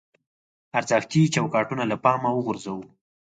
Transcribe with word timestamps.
ارزښتي 0.77 1.21
چوکاټونه 1.35 1.83
له 1.91 1.97
پامه 2.03 2.29
وغورځوو. 2.33 2.83